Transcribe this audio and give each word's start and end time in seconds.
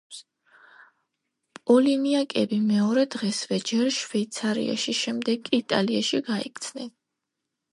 პოლინიაკები 1.71 2.59
მეორე 2.71 3.03
დღესვე 3.17 3.59
ჯერ 3.73 3.93
შვეიცარიაში, 3.99 4.97
შემდეგ 5.03 5.45
კი 5.51 5.63
იტალიაში 5.67 6.23
გაიქცნენ. 6.33 6.91